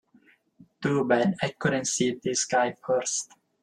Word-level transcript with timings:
Too 0.81 1.05
bad 1.05 1.35
I 1.43 1.49
couldn't 1.59 1.85
see 1.85 2.15
this 2.23 2.45
guy 2.45 2.75
first. 2.83 3.33